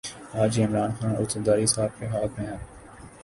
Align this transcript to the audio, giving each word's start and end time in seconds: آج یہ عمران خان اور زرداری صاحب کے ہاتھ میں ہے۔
آج 0.33 0.59
یہ 0.59 0.65
عمران 0.65 0.91
خان 0.99 1.15
اور 1.15 1.25
زرداری 1.29 1.65
صاحب 1.65 1.99
کے 1.99 2.05
ہاتھ 2.05 2.39
میں 2.39 2.47
ہے۔ 2.47 2.57